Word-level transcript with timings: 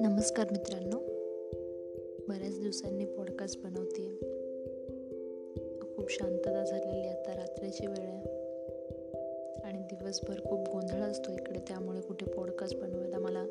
नमस्कार 0.00 0.46
मित्रांनो. 0.52 0.98
बऱ्याच 2.28 2.60
दिवसांनी 2.60 3.04
पॉडकास्ट 3.04 3.60
बनवते 3.60 4.18
खूप 5.96 6.10
शांतता 6.10 6.64
झालेली 6.64 7.08
आता 7.08 7.36
रात्रीची 7.36 7.86
वेळ 7.86 7.98
आहे. 7.98 8.28
आणि 9.64 9.82
दिवसभर 9.82 10.34
खूप 10.44 10.68
गोंधळ 10.68 11.00
असतो 11.00 11.32
इकडे 11.32 11.58
त्यामुळे 11.58 12.00
कुठे 12.00 12.26
पॉडकास्ट 12.26 12.76
बनवायला 12.76 13.18
मला 13.18 13.46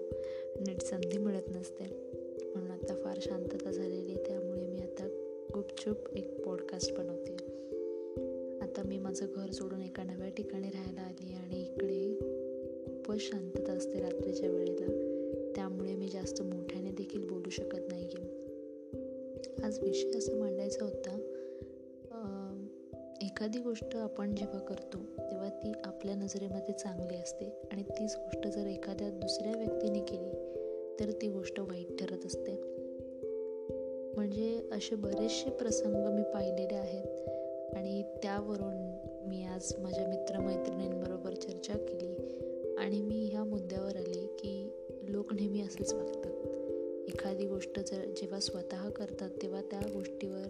नीट 0.59 0.81
संधी 0.81 1.17
मिळत 1.17 1.49
नसते. 1.49 1.83
म्हणून 2.55 2.71
आता 2.71 2.95
फार 3.03 3.17
शांतता 3.21 3.71
झालेली 3.71 4.11
आहे 4.11 4.23
त्यामुळे 4.27 4.65
मी 4.65 4.79
आता 4.79 5.07
गुपचूप 5.53 6.15
एक 6.15 6.45
पॉडकास्ट 6.45 6.93
बनवते 6.93 7.35
आता 8.61 8.83
मी 8.85 8.97
माझं 8.97 9.25
घर 9.35 9.51
सोडून 9.51 9.81
एका 9.81 10.03
नव्या 10.03 10.29
ठिकाणी 10.29 10.67
राहायला 10.67 11.10
खूपच 13.11 13.21
शांतता 13.21 13.71
असते 13.71 13.99
रात्रीच्या 13.99 14.49
वेळेला. 14.49 14.85
त्यामुळे 15.55 15.95
मी 15.95 16.07
जास्त 16.09 16.41
मोठ्याने 16.41 16.91
देखील 16.91 17.27
बोलू 17.27 17.49
शकत 17.49 17.87
नाही 17.89 18.05
आहे 18.05 19.63
आज 19.63 19.79
विषय 19.79 20.17
असं 20.17 20.37
मांडायचा 20.39 20.85
होता 20.85 21.17
एखादी 23.21 23.59
गोष्ट 23.59 23.95
आपण 23.95 24.35
जेव्हा 24.35 24.59
करतो 24.59 24.97
तेव्हा 25.19 25.49
ती 25.49 25.71
आपल्या 25.83 26.15
नजरेमध्ये 26.15 26.73
चांगली 26.73 27.15
असते 27.15 27.45
आणि 27.71 27.83
तीच 27.83 28.15
गोष्ट 28.15 28.47
जर 28.47 28.67
एखाद्या 28.67 29.09
दुसऱ्या 29.09 29.57
व्यक्तीने 29.57 29.99
केली 29.99 30.31
तर 30.99 31.11
ती 31.11 31.27
गोष्ट 31.27 31.59
वाईट 31.59 31.99
ठरत 31.99 32.25
असते. 32.25 32.55
म्हणजे 34.15 34.69
असे 34.71 34.95
बरेचसे 34.95 35.49
प्रसंग 35.49 36.05
मी 36.15 36.23
पाहिलेले 36.33 36.75
आहेत 36.75 37.75
आणि 37.75 38.01
त्यावरून 38.23 38.79
मी 39.27 39.43
आज 39.45 39.73
माझ्या 39.79 40.07
मित्रमैत्रिणींबरोबर 40.07 41.33
चर्चा 41.33 41.77
केली. 41.77 42.50
आणि 42.81 43.01
मी 43.01 43.25
ह्या 43.25 43.43
मुद्द्यावर 43.43 43.95
आले 43.95 44.27
की 44.27 44.71
लोक 45.09 45.33
नेहमी 45.33 45.61
असेच 45.61 45.93
वागतात. 45.93 46.31
एखादी 47.07 47.47
गोष्ट 47.47 47.79
जर 47.79 48.05
जेव्हा 48.05 48.39
स्वतः 48.39 48.89
करतात 48.89 49.29
तेव्हा 49.41 49.61
त्या 49.61 49.79
गोष्टीवर 49.93 50.47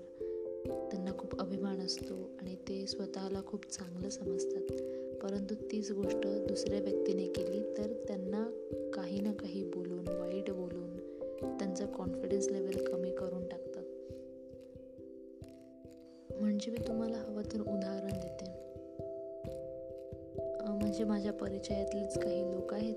त्यांना 0.91 1.11
खूप 1.11 1.39
अभिमान 1.39 1.79
असतो 1.79 2.29
आणि 2.41 2.55
ते 2.55 2.87
स्वतःला 2.87 3.41
खूप 3.45 3.65
चांगलं 3.65 4.09
समजतात. 4.09 4.71
परंतु 5.23 5.55
तीच 5.55 5.91
गोष्ट 5.91 6.27
दुसऱ्या 6.27 6.79
व्यक्तीने 6.79 7.27
केली 7.27 7.77
तर 7.77 8.03
त्यांना 8.07 8.51
काही 8.93 9.21
ना 9.21 9.33
काही 9.33 9.63
बोलून 9.63 10.07
वाईट 10.07 10.51
बोलून 10.51 10.97
त्यांचा 11.57 11.85
कॉन्फिडन्स 11.85 12.47
लेवल 12.47 12.85
कमी 12.85 13.11
करून 13.11 13.47
टाकतात. 13.47 13.83
म्हणजे 16.41 16.71
मी 16.71 16.77
तुम्हाला 16.87 17.17
हवं 17.17 17.41
तर 17.41 17.61
उदाहरण 17.61 18.19
देते. 18.19 18.40
म्हणजे 20.91 21.05
माझ्या 21.05 21.33
परिचयातलेच 21.33 22.19
काही 22.19 22.51
लोक 22.51 22.73
आहेत. 22.73 22.95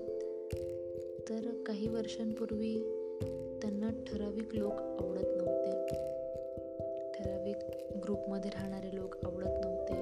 तर 1.29 1.63
काही 1.65 1.87
वर्षांपूर्वी 1.87 2.79
त्यांना 3.61 3.89
ठराविक 3.89 4.55
लोक 4.55 4.73
आवडत 4.73 5.27
नव्हते. 5.37 5.71
ठराविक 7.13 7.55
ग्रुपमध्ये 7.97 8.51
राहणारे 8.51 8.95
लोक 8.95 9.15
आवडत 9.25 9.65
नव्हते. 9.65 9.93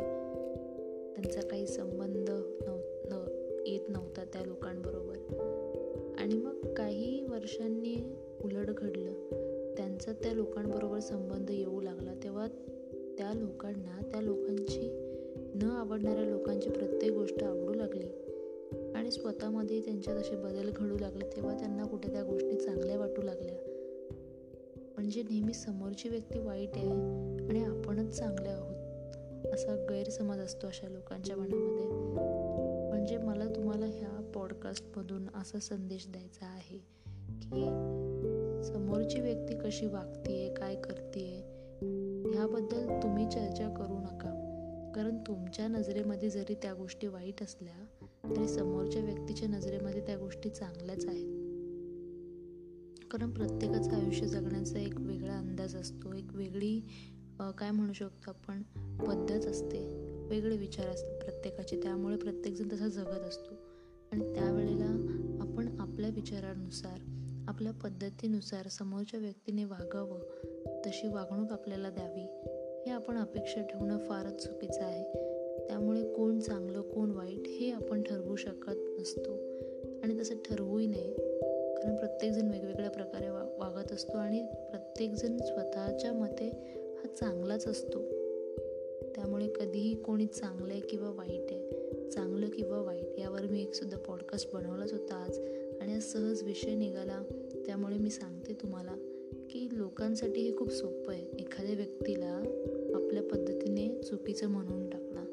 त्यांचा 1.16 1.42
काही 1.42 1.68
संबंध 1.68 2.30
नव 3.10 3.26
येत 3.66 3.90
नव्हता 3.90 4.24
त्या 4.24 4.42
लोकांबरोबर. 4.42 5.18
आणि 6.18 6.34
मग 6.34 6.74
काही 6.74 7.26
वर्षांनी 7.30 8.16
उलट 8.44 8.68
घडलं. 8.68 9.14
त्यांचा 9.78 10.12
त्या 10.12 10.34
लोकांबरोबर 10.34 11.00
संबंध 11.00 11.52
येऊ 11.52 11.82
लागला. 11.82 12.14
तेव्हा 12.24 12.48
त्या 13.18 13.34
लोकांना 13.34 14.10
त्या 14.12 14.22
लोकांची 14.22 15.03
न 15.56 15.64
आवडणाऱ्या 15.64 16.24
लोकांची 16.24 16.70
प्रत्येक 16.70 17.12
गोष्ट 17.12 17.44
आवडू 17.44 17.74
लागली. 17.74 18.08
आणि 18.96 19.12
स्वतःमध्ये 19.12 19.82
त्यांच्यात 19.82 20.16
असे 20.16 20.36
बदल 20.36 20.72
घडू 20.76 20.98
लागले 20.98 21.26
तेव्हा 21.36 21.58
त्यांना 21.60 21.86
कुठे 21.86 22.12
त्या 22.12 22.24
गोष्टी 22.24 22.56
चांगल्या 22.56 22.98
वाटू 22.98 23.22
लागल्या. 23.22 23.56
म्हणजे 24.96 25.24
नेहमी 25.24 25.54
समोरची 25.54 26.10
व्यक्ती 26.10 26.40
वाईट 26.40 26.70
आहे 26.76 26.90
आणि 27.50 27.64
आपणच 27.64 28.18
चांगले 28.18 28.50
आहोत 28.50 29.54
असा 29.54 29.86
गैरसमज 29.90 30.40
असतो 30.40 30.68
अशा 30.68 30.90
लोकांच्या 30.90 31.36
मनामध्ये. 31.36 31.86
म्हणजे 32.90 33.18
मला 33.18 33.46
तुम्हाला 33.46 33.86
ह्या 33.86 34.32
पॉडकास्टमधून 34.36 35.28
असा 35.36 35.60
संदेश 35.60 36.08
द्यायचा 36.08 36.46
आहे 36.46 36.78
की 37.42 37.66
समोरची 38.64 39.20
व्यक्ती 39.20 39.58
कशी 39.58 39.86
वागतीये 39.86 40.54
काय 40.54 40.76
करते 40.76 41.44
ह्याबद्दल 42.34 42.88
तुम्ही 43.04 43.26
चर्चा 43.26 43.70
करू 43.70 44.00
नका. 44.00 44.43
कारण 44.96 45.18
तुमच्या 45.18 45.68
नजरेमध्ये 45.68 46.30
जरी 46.30 46.54
त्या 46.54 46.74
गोष्टी 46.74 47.08
वाईट 47.08 47.44
असल्या 47.44 48.08
तरी 48.36 48.48
समोरच्या 48.48 49.02
व्यक्तीच्या 49.02 49.48
नजरेमध्ये 49.48 50.02
त्या 50.02 50.18
गोष्टी 50.18 50.50
चांगल्याच 50.50 51.06
आहेत. 51.06 51.30
कारण 53.12 53.32
प्रत्येकाचं 53.32 53.92
आयुष्य 53.92 54.28
जगण्याचा 54.28 54.80
एक 54.80 55.00
वेगळा 55.00 55.38
अंदाज 55.38 55.76
असतो. 55.76 56.14
एक 56.14 56.34
वेगळी 56.34 56.80
काय 57.58 57.72
म्हणू 57.72 57.94
शकतो 57.94 58.32
आपण? 58.32 58.62
पद्धत 59.04 59.46
असते. 59.46 59.80
वेगळे 60.30 60.58
विचार 60.58 60.88
असतात 60.88 61.20
प्रत्येकाचे. 61.20 61.82
त्यामुळे 61.82 62.18
प्रत्येकजण 62.18 62.68
तसा 62.72 62.88
जगत 62.88 63.28
असतो. 63.28 63.56
आणि 64.12 64.34
त्यावेळेला 64.36 64.90
आपण 65.42 65.76
आपल्या 65.80 66.10
विचारानुसार 66.10 67.00
आपल्या 67.48 67.74
पद्धतीनुसार 67.74 68.68
समोरच्या 68.68 69.20
व्यक्तीने 69.20 69.66
वागावं 69.66 70.20
तशी 70.86 71.08
वागणूक 71.08 71.52
आपल्याला 71.52 71.90
द्यावी. 71.90 72.53
हे 72.86 72.92
आपण 72.92 73.18
अपेक्षा 73.18 73.62
ठेवणं 73.62 73.98
फारच 73.98 74.46
चुकीचं 74.46 74.82
आहे. 74.82 75.04
त्यामुळे 75.68 76.14
कोण 76.14 76.40
चांगलं 76.40 76.82
कोण 76.82 77.12
वाईट 77.12 77.48
हे 77.48 77.72
आपण 77.72 78.04
ठरवू 78.04 78.36
शकत 78.36 79.00
नसतो. 79.00 79.34
आणि 80.04 80.20
तसं 80.20 80.36
ठरवूही 80.36 80.88
नाही. 80.88 81.14
कारण 81.76 81.96
प्रत्येकजण 81.96 82.52
वेगवेगळ्या 82.52 82.90
प्रकारे 82.90 83.30
वा 83.30 83.44
वागत 83.58 83.92
असतो 83.92 84.18
आणि 84.18 84.46
प्रत्येकजण 84.70 85.38
स्वतःच्या 85.38 86.14
मते 86.14 86.52
हा 86.74 87.08
चांगलाच 87.08 87.68
असतो. 87.68 88.00
त्यामुळे 89.16 89.48
कधीही 89.48 89.96
कोणी 89.96 90.26
चांगलं 90.26 90.74
आहे 90.74 90.82
किंवा 90.82 91.10
वाईट 91.10 91.52
आहे 91.52 91.70
चांगलं 92.10 92.50
किंवा 92.50 92.82
वाईट 92.82 93.20
यावर 93.20 93.42
मी 93.42 93.62
एकसुद्धा 93.62 93.98
पॉडकास्ट 93.98 94.50
बनवलाच 94.54 94.92
होता 94.92 95.16
आज. 95.16 95.38
आणि 95.82 96.02
सहज 96.02 96.44
विषय 96.44 96.76
निघाला 96.76 97.24
त्यामुळे 97.66 97.98
मी 97.98 98.10
सांगते 98.10 98.54
तुम्हाला. 98.54 98.96
की 99.34 99.70
लोकांसाठी 99.72 100.42
हे 100.42 100.58
खूप 100.58 100.72
सोपं 100.72 101.14
आहे. 101.14 101.26
एखाद्या 101.40 101.76
व्यक्तीला 101.76 102.44
आपल्या 102.96 103.24
पद्धतीने 103.24 104.02
चुकीचं 104.02 104.50
म्हणून 104.50 104.90
टाकणं. 104.90 105.26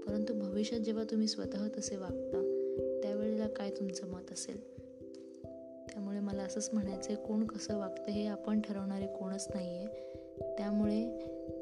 परंतु 0.00 0.34
भविष्यात 0.34 0.80
जेव्हा 0.80 1.04
तुम्ही 1.04 1.28
स्वतः 1.28 1.68
तसे 1.68 1.96
वागता 1.96 2.42
त्यावेळेला 3.02 3.48
काय 3.48 3.70
तुमचं 3.70 4.06
मत 4.06 4.32
असेल? 4.32 4.78
त्यामुळे 5.86 6.20
मला 6.20 6.42
असंच 6.42 6.70
म्हणायचं 6.72 7.12
आहे 7.12 7.26
कोण 7.26 7.46
कसं 7.46 7.78
वागतं 7.78 8.10
हे 8.10 8.26
आपण 8.26 8.60
ठरवणारे 8.60 9.06
कोणच 9.06 9.48
नाही 9.54 9.78
आहे 9.78 9.86
त्यामुळे 10.56 11.18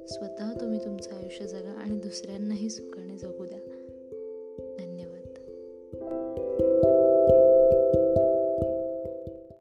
स्वतः 0.09 0.53
तुम्ही 0.61 0.79
तुमचं 0.85 1.11
आयुष्य 1.11 1.47
जगा 1.47 1.71
आणि 1.71 1.99
दुसऱ्यांनाही 1.99 2.71
सुखाने 2.71 3.06